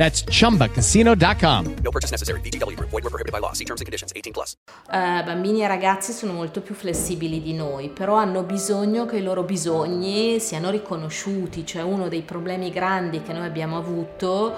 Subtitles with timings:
[0.00, 1.74] That's chumbacasino.com.
[1.82, 2.40] No purchase necessary.
[2.40, 2.88] VGW Group.
[2.88, 3.52] Void were prohibited by law.
[3.52, 4.12] See terms and conditions.
[4.16, 4.56] 18 plus.
[4.90, 9.22] Eh, bambini e ragazzi sono molto più flessibili di noi, però hanno bisogno che i
[9.22, 14.56] loro bisogni siano riconosciuti, cioè uno dei problemi grandi che noi abbiamo avuto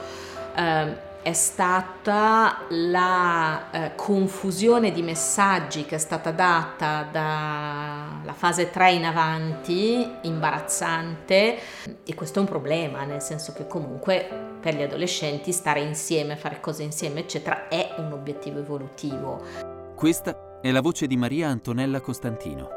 [0.54, 8.92] eh, è stata la eh, confusione di messaggi che è stata data dalla fase 3
[8.92, 11.58] in avanti, imbarazzante,
[12.04, 16.58] e questo è un problema, nel senso che comunque per gli adolescenti stare insieme, fare
[16.60, 19.40] cose insieme, eccetera, è un obiettivo evolutivo.
[19.94, 22.68] Questa è la voce di Maria Antonella Costantino,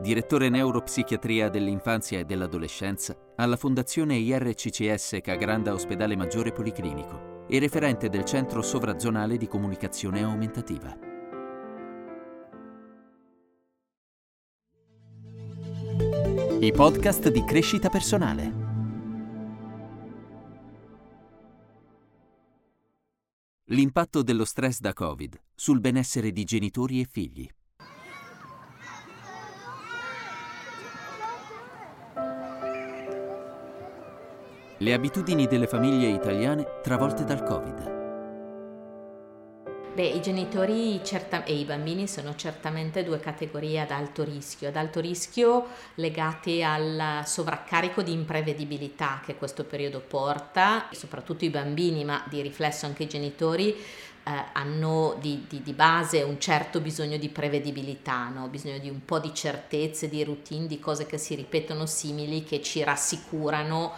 [0.00, 8.24] direttore neuropsichiatria dell'infanzia e dell'adolescenza alla Fondazione IRCCS Cagranda Ospedale Maggiore Policlinico e referente del
[8.24, 10.96] Centro Sovrazonale di Comunicazione Aumentativa.
[16.60, 18.62] I podcast di crescita personale.
[23.68, 27.48] L'impatto dello stress da Covid sul benessere di genitori e figli.
[34.84, 37.92] Le abitudini delle famiglie italiane travolte dal Covid.
[39.94, 44.76] Beh, i genitori certa- e i bambini sono certamente due categorie ad alto rischio, ad
[44.76, 52.22] alto rischio legate al sovraccarico di imprevedibilità che questo periodo porta, soprattutto i bambini, ma
[52.28, 53.74] di riflesso anche i genitori,
[54.26, 58.48] eh, hanno di, di, di, base un certo bisogno di prevedibilità, no?
[58.48, 62.60] bisogno di un po' di certezze, di routine, di cose che si ripetono simili, che
[62.60, 63.92] ci rassicurano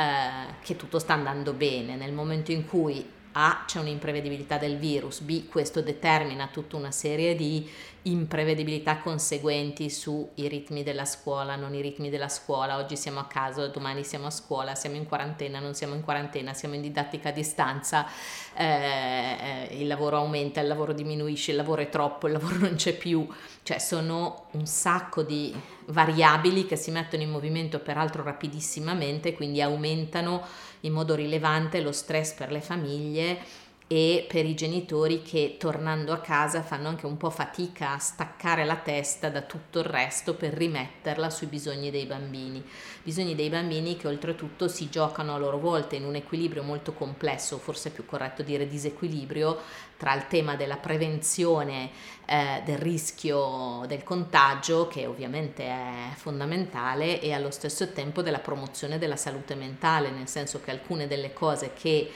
[0.00, 1.94] eh, che tutto sta andando bene.
[1.94, 7.36] Nel momento in cui A c'è un'imprevedibilità del virus, B questo determina tutta una serie
[7.36, 7.68] di
[8.02, 13.66] imprevedibilità conseguenti sui ritmi della scuola, non i ritmi della scuola, oggi siamo a casa,
[13.66, 17.32] domani siamo a scuola, siamo in quarantena, non siamo in quarantena, siamo in didattica a
[17.32, 18.06] distanza,
[18.54, 22.96] eh, il lavoro aumenta, il lavoro diminuisce, il lavoro è troppo, il lavoro non c'è
[22.96, 23.26] più,
[23.62, 25.54] cioè sono un sacco di
[25.86, 30.42] variabili che si mettono in movimento peraltro rapidissimamente, quindi aumentano
[30.80, 36.20] in modo rilevante lo stress per le famiglie e per i genitori che tornando a
[36.20, 40.52] casa fanno anche un po' fatica a staccare la testa da tutto il resto per
[40.52, 42.64] rimetterla sui bisogni dei bambini.
[43.02, 47.58] Bisogni dei bambini che oltretutto si giocano a loro volta in un equilibrio molto complesso,
[47.58, 49.58] forse è più corretto dire disequilibrio,
[49.96, 51.90] tra il tema della prevenzione
[52.26, 58.98] eh, del rischio del contagio, che ovviamente è fondamentale, e allo stesso tempo della promozione
[58.98, 62.08] della salute mentale, nel senso che alcune delle cose che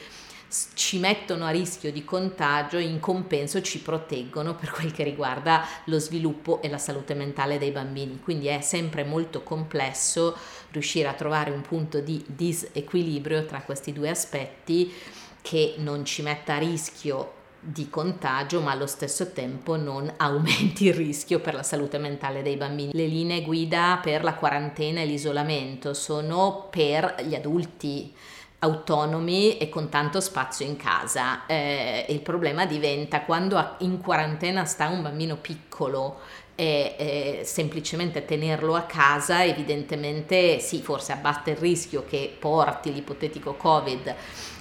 [0.75, 5.99] ci mettono a rischio di contagio in compenso ci proteggono per quel che riguarda lo
[5.99, 8.21] sviluppo e la salute mentale dei bambini.
[8.21, 10.37] Quindi è sempre molto complesso
[10.71, 14.93] riuscire a trovare un punto di disequilibrio tra questi due aspetti
[15.43, 20.95] che non ci metta a rischio di contagio, ma allo stesso tempo non aumenti il
[20.95, 22.93] rischio per la salute mentale dei bambini.
[22.93, 28.15] Le linee guida per la quarantena e l'isolamento sono per gli adulti
[28.65, 31.47] autonomi e con tanto spazio in casa.
[31.47, 36.21] Eh, il problema diventa quando in quarantena sta un bambino piccolo
[36.55, 43.55] e, e semplicemente tenerlo a casa evidentemente sì, forse abbatte il rischio che porti l'ipotetico
[43.55, 44.15] Covid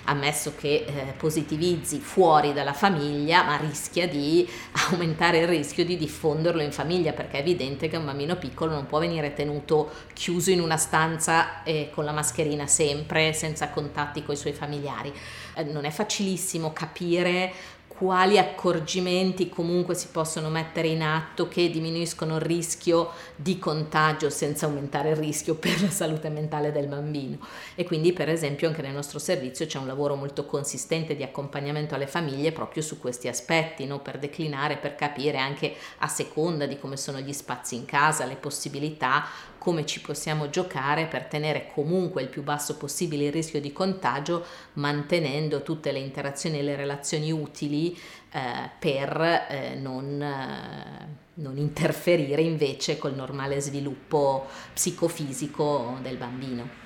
[0.06, 4.48] ammesso che eh, positivizzi fuori dalla famiglia, ma rischia di
[4.92, 8.86] aumentare il rischio di diffonderlo in famiglia, perché è evidente che un bambino piccolo non
[8.86, 14.36] può venire tenuto chiuso in una stanza eh, con la mascherina sempre, senza contatti con
[14.36, 15.14] i suoi familiari.
[15.56, 17.54] Eh, non è facilissimo capire
[17.98, 24.66] quali accorgimenti comunque si possono mettere in atto che diminuiscono il rischio di contagio senza
[24.66, 27.38] aumentare il rischio per la salute mentale del bambino.
[27.76, 31.96] E quindi per esempio anche nel nostro servizio c'è un lavoro molto consistente di accompagnamento
[31.96, 34.00] alle famiglie proprio su questi aspetti, no?
[34.00, 38.36] per declinare, per capire anche a seconda di come sono gli spazi in casa, le
[38.36, 39.26] possibilità,
[39.64, 44.44] come ci possiamo giocare per tenere comunque il più basso possibile il rischio di contagio,
[44.74, 47.98] mantenendo tutte le interazioni e le relazioni utili
[48.34, 56.83] eh, per eh, non, eh, non interferire invece col normale sviluppo psicofisico del bambino.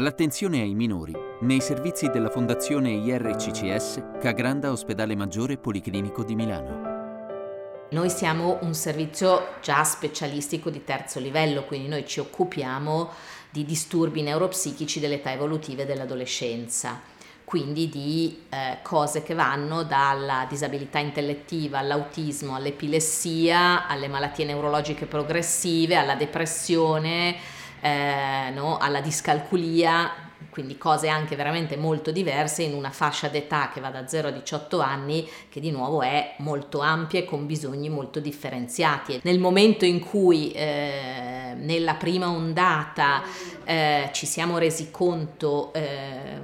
[0.00, 7.86] L'attenzione ai minori nei servizi della Fondazione IRCCS Cagranda Ospedale Maggiore Policlinico di Milano.
[7.90, 13.10] Noi siamo un servizio già specialistico di terzo livello, quindi noi ci occupiamo
[13.50, 17.00] di disturbi neuropsichici dell'età evolutiva e dell'adolescenza,
[17.42, 25.96] quindi di eh, cose che vanno dalla disabilità intellettiva all'autismo, all'epilessia, alle malattie neurologiche progressive,
[25.96, 28.78] alla depressione, eh, no?
[28.78, 30.10] alla discalculia,
[30.50, 34.30] quindi cose anche veramente molto diverse in una fascia d'età che va da 0 a
[34.30, 39.20] 18 anni, che di nuovo è molto ampia e con bisogni molto differenziati.
[39.22, 43.22] Nel momento in cui eh, nella prima ondata
[43.64, 46.40] eh, ci siamo resi conto eh,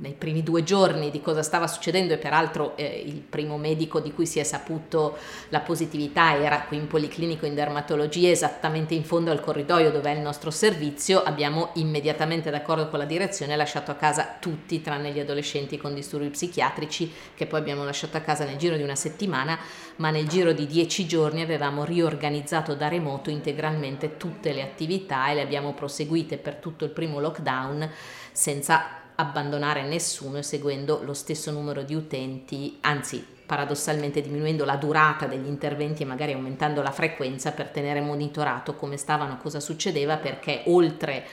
[0.00, 4.12] nei primi due giorni di cosa stava succedendo e peraltro eh, il primo medico di
[4.12, 5.16] cui si è saputo
[5.48, 10.14] la positività era qui in Policlinico in dermatologia esattamente in fondo al corridoio dove è
[10.14, 11.22] il nostro servizio.
[11.22, 16.28] Abbiamo immediatamente d'accordo con la direzione lasciato a casa tutti tranne gli adolescenti con disturbi
[16.28, 19.58] psichiatrici che poi abbiamo lasciato a casa nel giro di una settimana
[19.96, 25.34] ma nel giro di dieci giorni avevamo riorganizzato da remoto integralmente tutte le attività e
[25.34, 27.90] le abbiamo proseguite per tutto il primo lockdown
[28.32, 35.46] senza abbandonare nessuno seguendo lo stesso numero di utenti, anzi paradossalmente diminuendo la durata degli
[35.46, 41.26] interventi e magari aumentando la frequenza per tenere monitorato come stavano, cosa succedeva, perché oltre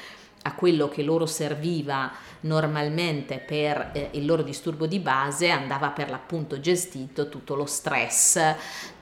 [0.43, 2.11] a quello che loro serviva
[2.41, 8.55] normalmente per eh, il loro disturbo di base andava per l'appunto gestito tutto lo stress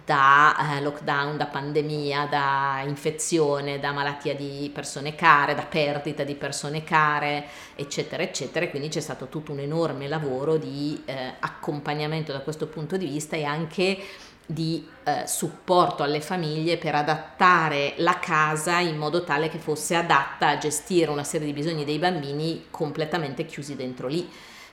[0.08, 6.36] da eh, lockdown, da pandemia, da infezione, da malattia di persone care, da perdita di
[6.36, 7.46] persone care,
[7.76, 8.64] eccetera, eccetera.
[8.64, 13.06] E quindi c'è stato tutto un enorme lavoro di eh, accompagnamento da questo punto di
[13.06, 14.02] vista e anche
[14.46, 20.48] di eh, supporto alle famiglie per adattare la casa in modo tale che fosse adatta
[20.48, 24.26] a gestire una serie di bisogni dei bambini completamente chiusi dentro lì.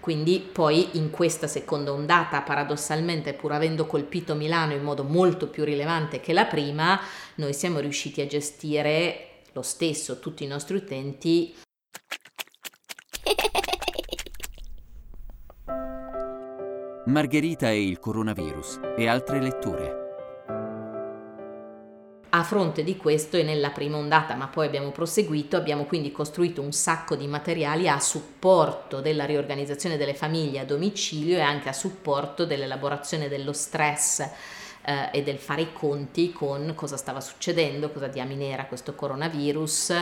[0.04, 5.64] Quindi poi in questa seconda ondata, paradossalmente, pur avendo colpito Milano in modo molto più
[5.64, 7.00] rilevante che la prima,
[7.36, 11.54] noi siamo riusciti a gestire lo stesso tutti i nostri utenti.
[17.06, 20.03] Margherita e il coronavirus e altre letture.
[22.36, 26.60] A fronte di questo e nella prima ondata, ma poi abbiamo proseguito, abbiamo quindi costruito
[26.62, 31.72] un sacco di materiali a supporto della riorganizzazione delle famiglie a domicilio e anche a
[31.72, 34.28] supporto dell'elaborazione dello stress
[34.84, 39.94] eh, e del fare i conti con cosa stava succedendo, cosa diamine era questo coronavirus,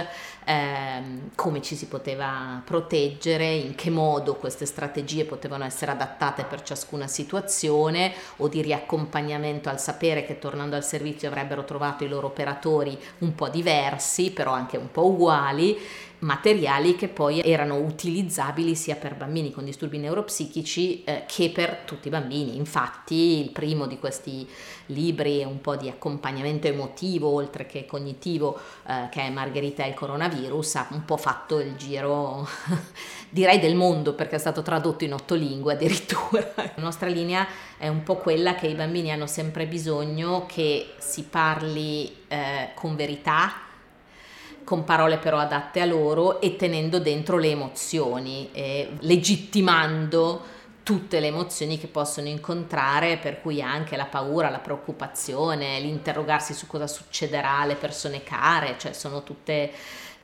[0.44, 6.62] ehm, come ci si poteva proteggere, in che modo queste strategie potevano essere adattate per
[6.62, 12.26] ciascuna situazione o di riaccompagnamento al sapere che tornando al servizio avrebbero trovato i loro
[12.26, 15.78] operatori un po' diversi, però anche un po' uguali
[16.22, 22.08] materiali che poi erano utilizzabili sia per bambini con disturbi neuropsichici eh, che per tutti
[22.08, 22.56] i bambini.
[22.56, 24.48] Infatti il primo di questi
[24.86, 29.88] libri è un po' di accompagnamento emotivo oltre che cognitivo eh, che è Margherita e
[29.88, 32.46] il coronavirus, ha un po' fatto il giro
[33.28, 36.52] direi del mondo perché è stato tradotto in otto lingue addirittura.
[36.54, 41.24] La nostra linea è un po' quella che i bambini hanno sempre bisogno che si
[41.24, 43.61] parli eh, con verità
[44.64, 51.28] con parole però adatte a loro e tenendo dentro le emozioni, e legittimando tutte le
[51.28, 57.60] emozioni che possono incontrare, per cui anche la paura, la preoccupazione, l'interrogarsi su cosa succederà
[57.60, 59.70] alle persone care, cioè sono tutte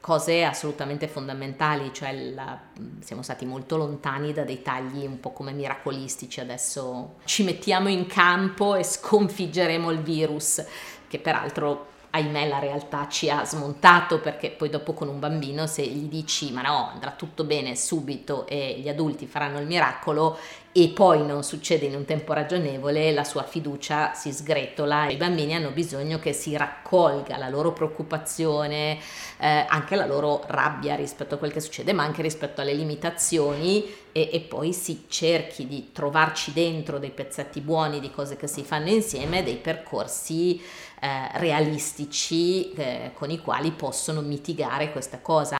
[0.00, 2.58] cose assolutamente fondamentali, cioè la,
[3.00, 8.06] siamo stati molto lontani da dei tagli un po' come miracolistici, adesso ci mettiamo in
[8.06, 10.64] campo e sconfiggeremo il virus,
[11.08, 15.86] che peraltro ahimè la realtà ci ha smontato perché poi dopo con un bambino se
[15.86, 20.38] gli dici ma no andrà tutto bene subito e gli adulti faranno il miracolo
[20.80, 25.08] e poi non succede in un tempo ragionevole, la sua fiducia si sgretola.
[25.08, 28.98] I bambini hanno bisogno che si raccolga la loro preoccupazione,
[29.38, 33.84] eh, anche la loro rabbia rispetto a quel che succede, ma anche rispetto alle limitazioni
[34.12, 38.62] e, e, poi si cerchi di trovarci dentro dei pezzetti buoni di cose che si
[38.62, 40.60] fanno insieme, dei percorsi
[41.00, 45.56] eh, realistici eh, con i quali possono mitigare questa cosa.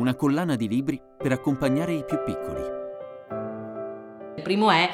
[0.00, 2.62] Una collana di libri per accompagnare i più piccoli.
[4.34, 4.90] Il primo è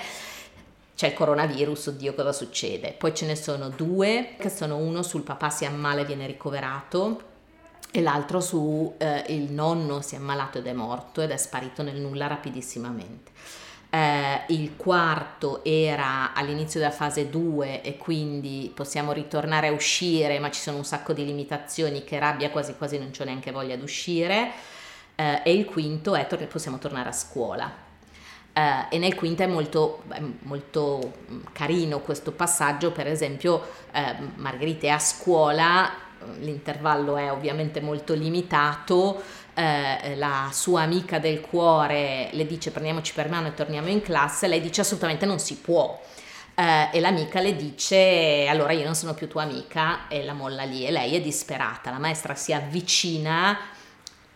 [0.96, 2.90] c'è il coronavirus, oddio cosa succede.
[2.90, 7.20] Poi ce ne sono due, che sono uno sul papà si ammala e viene ricoverato
[7.92, 11.84] e l'altro su eh, il nonno si è ammalato ed è morto ed è sparito
[11.84, 13.30] nel nulla rapidissimamente.
[13.88, 20.50] Eh, il quarto era all'inizio della fase 2 e quindi possiamo ritornare a uscire, ma
[20.50, 23.84] ci sono un sacco di limitazioni che rabbia quasi quasi non c'ho neanche voglia di
[23.84, 24.74] uscire.
[25.16, 27.84] Eh, e il quinto è tor- possiamo tornare a scuola.
[28.56, 30.04] Uh, e nel quinto è molto,
[30.44, 34.00] molto, mm, carino questo passaggio, per esempio uh,
[34.36, 35.92] Margherita è a scuola,
[36.38, 39.22] l'intervallo è ovviamente molto limitato,
[39.54, 44.48] uh, la sua amica del cuore le dice prendiamoci per mano e torniamo in classe,
[44.48, 46.00] lei dice assolutamente non si può.
[46.54, 50.08] e l'amica le dice allora io non sono più tua amica.
[50.08, 53.74] E la molla lì e lei è disperata, la maestra si avvicina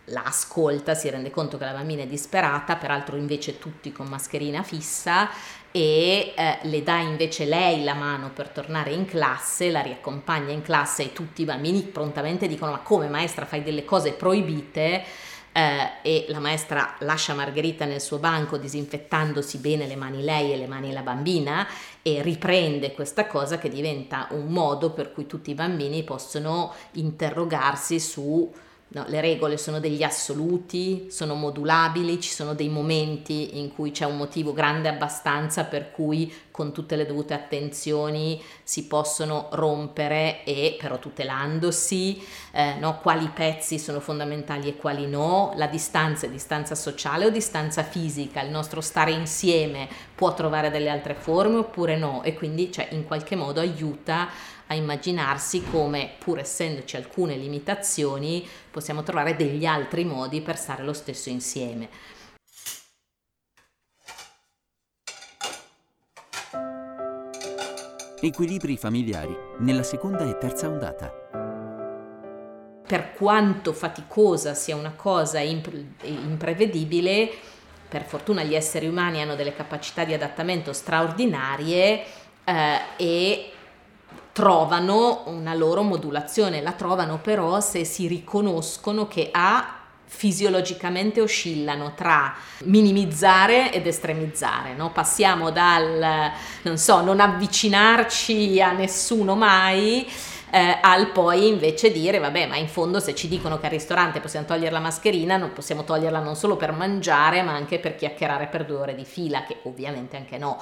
[0.05, 4.63] la ascolta, si rende conto che la bambina è disperata, peraltro invece tutti con mascherina
[4.63, 5.29] fissa
[5.71, 10.61] e eh, le dà invece lei la mano per tornare in classe, la riaccompagna in
[10.61, 15.03] classe e tutti i bambini prontamente dicono ma come maestra fai delle cose proibite?
[15.53, 20.57] Eh, e la maestra lascia Margherita nel suo banco disinfettandosi bene le mani lei e
[20.57, 21.67] le mani la bambina
[22.01, 27.99] e riprende questa cosa che diventa un modo per cui tutti i bambini possono interrogarsi
[27.99, 28.49] su
[28.93, 34.03] No, le regole sono degli assoluti, sono modulabili, ci sono dei momenti in cui c'è
[34.03, 40.75] un motivo grande abbastanza per cui con tutte le dovute attenzioni si possono rompere e
[40.77, 42.21] però tutelandosi,
[42.51, 42.99] eh, no?
[42.99, 48.41] quali pezzi sono fondamentali e quali no, la distanza è distanza sociale o distanza fisica,
[48.41, 53.05] il nostro stare insieme può trovare delle altre forme oppure no e quindi cioè, in
[53.05, 54.27] qualche modo aiuta
[54.71, 60.93] a immaginarsi come, pur essendoci alcune limitazioni, possiamo trovare degli altri modi per stare lo
[60.93, 61.89] stesso insieme.
[68.21, 71.11] Equilibri familiari nella seconda e terza ondata.
[72.87, 77.29] Per quanto faticosa sia una cosa impre- imprevedibile,
[77.89, 82.05] per fortuna gli esseri umani hanno delle capacità di adattamento straordinarie
[82.45, 83.50] eh, e
[84.31, 89.75] trovano una loro modulazione, la trovano però se si riconoscono che A
[90.13, 92.35] fisiologicamente oscillano tra
[92.65, 94.91] minimizzare ed estremizzare, no?
[94.91, 96.31] passiamo dal
[96.63, 100.05] non so, non avvicinarci a nessuno mai
[100.51, 104.19] eh, al poi invece dire vabbè ma in fondo se ci dicono che al ristorante
[104.19, 108.47] possiamo togliere la mascherina non possiamo toglierla non solo per mangiare ma anche per chiacchierare
[108.47, 110.61] per due ore di fila che ovviamente anche no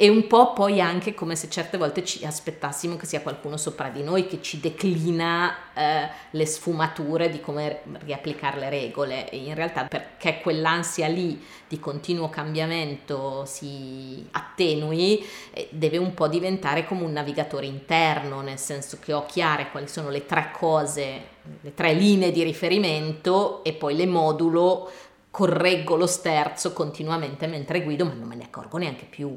[0.00, 3.88] e un po' poi anche come se certe volte ci aspettassimo che sia qualcuno sopra
[3.88, 9.28] di noi che ci declina eh, le sfumature di come riapplicare le regole.
[9.28, 16.28] E in realtà perché quell'ansia lì di continuo cambiamento si attenui eh, deve un po'
[16.28, 21.22] diventare come un navigatore interno nel senso che ho chiare quali sono le tre cose
[21.60, 24.88] le tre linee di riferimento e poi le modulo
[25.30, 29.36] correggo lo sterzo continuamente mentre guido ma non me ne accorgo neanche più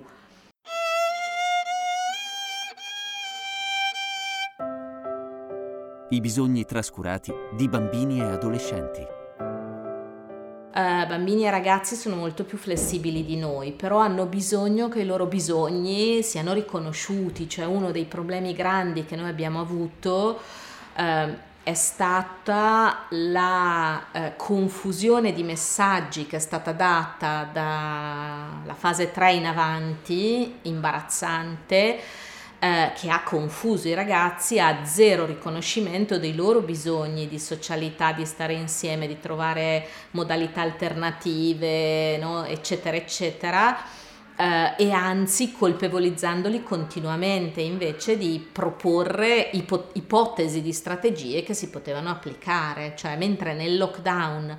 [6.12, 9.00] i bisogni trascurati di bambini e adolescenti.
[10.74, 15.06] Uh, bambini e ragazzi sono molto più flessibili di noi, però hanno bisogno che i
[15.06, 20.40] loro bisogni siano riconosciuti, cioè uno dei problemi grandi che noi abbiamo avuto
[20.98, 21.02] uh,
[21.64, 29.46] è stata la uh, confusione di messaggi che è stata data dalla fase 3 in
[29.46, 32.00] avanti, imbarazzante,
[32.64, 38.24] eh, che ha confuso i ragazzi a zero riconoscimento dei loro bisogni di socialità, di
[38.24, 42.46] stare insieme, di trovare modalità alternative, no?
[42.46, 43.76] eccetera, eccetera.
[44.38, 52.10] Uh, e anzi colpevolizzandoli continuamente invece di proporre ipo- ipotesi di strategie che si potevano
[52.10, 54.58] applicare, cioè mentre nel lockdown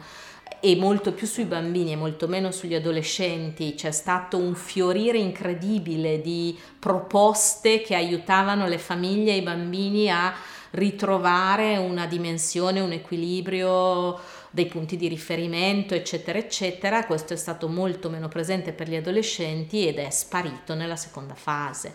[0.64, 3.74] e molto più sui bambini e molto meno sugli adolescenti.
[3.74, 10.32] C'è stato un fiorire incredibile di proposte che aiutavano le famiglie e i bambini a
[10.70, 17.06] ritrovare una dimensione, un equilibrio dei punti di riferimento, eccetera, eccetera.
[17.06, 21.92] Questo è stato molto meno presente per gli adolescenti ed è sparito nella seconda fase.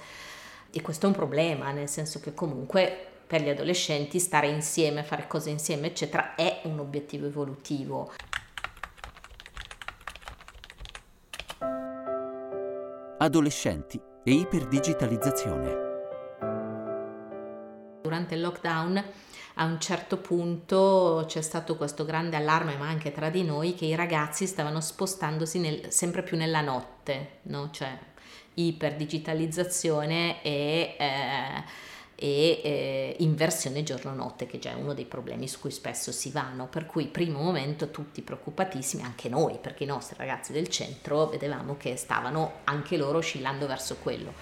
[0.72, 5.26] E questo è un problema, nel senso che comunque per gli adolescenti stare insieme, fare
[5.26, 8.12] cose insieme, eccetera, è un obiettivo evolutivo.
[13.20, 15.86] Adolescenti e iperdigitalizzazione.
[18.04, 19.04] Durante il lockdown
[19.56, 23.86] a un certo punto c'è stato questo grande allarme, ma anche tra di noi, che
[23.86, 27.72] i ragazzi stavano spostandosi nel, sempre più nella notte, no?
[27.72, 27.98] cioè
[28.54, 31.64] iperdigitalizzazione e, eh,
[32.20, 36.66] e eh, inversione giorno-notte, che già è uno dei problemi su cui spesso si vanno.
[36.66, 41.78] Per cui, primo momento, tutti preoccupatissimi, anche noi, perché i nostri ragazzi del centro vedevamo
[41.78, 44.34] che stavano anche loro oscillando verso quello.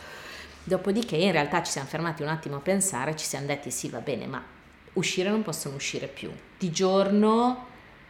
[0.63, 3.99] Dopodiché in realtà ci siamo fermati un attimo a pensare, ci siamo detti sì va
[3.99, 4.41] bene, ma
[4.93, 6.31] uscire non possono uscire più.
[6.57, 7.67] Di giorno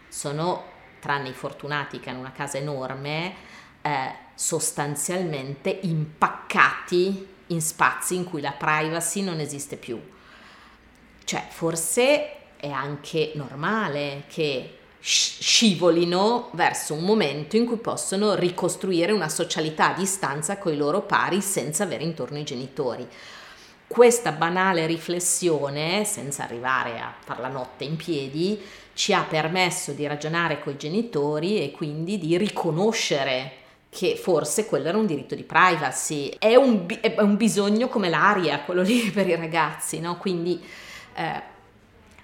[0.09, 0.63] sono,
[0.99, 3.33] tranne i fortunati che hanno una casa enorme,
[3.81, 10.01] eh, sostanzialmente impaccati in spazi in cui la privacy non esiste più.
[11.23, 19.29] Cioè, forse è anche normale che scivolino verso un momento in cui possono ricostruire una
[19.29, 23.07] socialità a distanza con i loro pari senza avere intorno i genitori
[23.87, 28.59] questa banale riflessione, senza arrivare a far la notte in piedi,
[28.93, 33.63] ci ha permesso di ragionare con i genitori e quindi di riconoscere
[33.95, 36.35] che forse quello era un diritto di privacy.
[36.37, 40.17] È un, è un bisogno come l'aria, quello lì per i ragazzi, no?
[40.17, 40.61] Quindi
[41.13, 41.41] eh,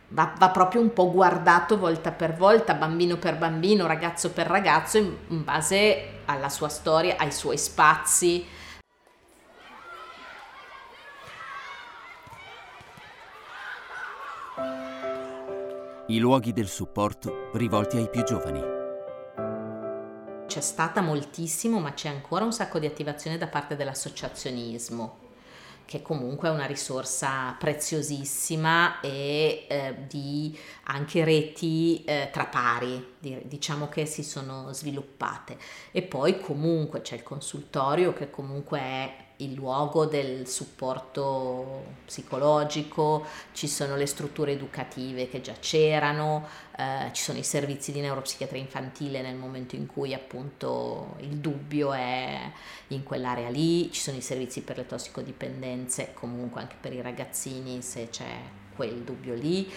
[0.10, 4.98] va, va, proprio un po' guardato volta per volta, bambino per bambino, ragazzo per ragazzo,
[4.98, 8.46] in, in base alla sua storia, ai suoi spazi
[16.08, 18.81] i luoghi del supporto rivolti ai più giovani.
[20.52, 25.20] C'è stata moltissimo, ma c'è ancora un sacco di attivazione da parte dell'associazionismo,
[25.86, 30.54] che comunque è una risorsa preziosissima e eh, di
[30.88, 35.58] anche reti eh, tra pari, diciamo che si sono sviluppate.
[35.92, 43.68] E poi comunque c'è il consultorio che comunque è il luogo del supporto psicologico, ci
[43.68, 49.22] sono le strutture educative che già c'erano, eh, ci sono i servizi di neuropsichiatria infantile
[49.22, 52.52] nel momento in cui appunto il dubbio è
[52.88, 57.82] in quell'area lì, ci sono i servizi per le tossicodipendenze, comunque anche per i ragazzini
[57.82, 58.40] se c'è
[58.76, 59.72] quel dubbio lì.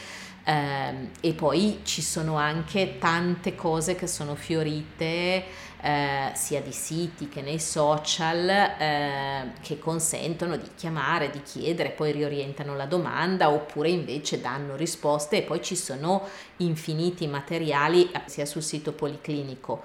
[0.47, 5.45] Eh, e poi ci sono anche tante cose che sono fiorite
[5.81, 12.13] eh, sia di siti che nei social eh, che consentono di chiamare, di chiedere, poi
[12.13, 16.29] riorientano la domanda oppure invece danno risposte e poi ci sono
[16.59, 19.83] infiniti materiali eh, sia sul sito policlinico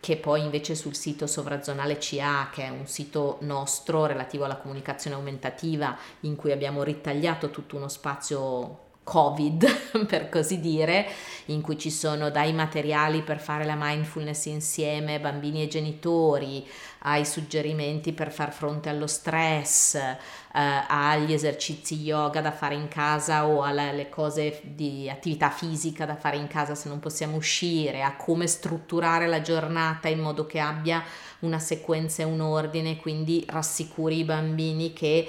[0.00, 5.14] che poi invece sul sito sovrazonale CA, che è un sito nostro relativo alla comunicazione
[5.14, 11.06] aumentativa, in cui abbiamo ritagliato tutto uno spazio Covid, per così dire,
[11.46, 16.66] in cui ci sono dai materiali per fare la mindfulness insieme, bambini e genitori,
[17.04, 20.18] ai suggerimenti per far fronte allo stress, eh,
[20.52, 26.36] agli esercizi yoga da fare in casa o alle cose di attività fisica da fare
[26.36, 31.02] in casa se non possiamo uscire, a come strutturare la giornata in modo che abbia
[31.40, 35.28] una sequenza e un ordine, quindi rassicuri i bambini che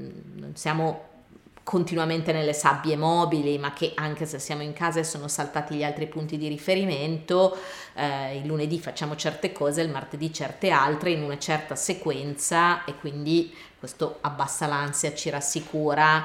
[0.00, 1.07] mm, non siamo
[1.68, 5.84] continuamente nelle sabbie mobili, ma che anche se siamo in casa e sono saltati gli
[5.84, 7.54] altri punti di riferimento,
[7.92, 12.94] eh, il lunedì facciamo certe cose, il martedì certe altre in una certa sequenza e
[12.94, 16.24] quindi questo abbassa l'ansia, ci rassicura.